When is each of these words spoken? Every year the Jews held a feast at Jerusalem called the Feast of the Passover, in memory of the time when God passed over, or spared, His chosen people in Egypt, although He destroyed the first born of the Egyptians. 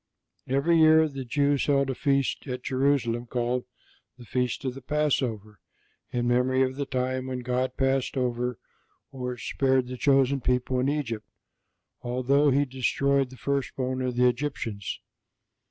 Every 0.47 0.79
year 0.79 1.07
the 1.07 1.23
Jews 1.23 1.67
held 1.67 1.91
a 1.91 1.93
feast 1.93 2.47
at 2.47 2.63
Jerusalem 2.63 3.27
called 3.27 3.65
the 4.17 4.25
Feast 4.25 4.65
of 4.65 4.73
the 4.73 4.81
Passover, 4.81 5.59
in 6.11 6.27
memory 6.27 6.63
of 6.63 6.75
the 6.75 6.87
time 6.87 7.27
when 7.27 7.41
God 7.41 7.77
passed 7.77 8.17
over, 8.17 8.57
or 9.11 9.37
spared, 9.37 9.87
His 9.89 9.99
chosen 9.99 10.41
people 10.41 10.79
in 10.79 10.89
Egypt, 10.89 11.29
although 12.01 12.49
He 12.49 12.65
destroyed 12.65 13.29
the 13.29 13.37
first 13.37 13.75
born 13.75 14.01
of 14.01 14.15
the 14.15 14.27
Egyptians. 14.27 14.99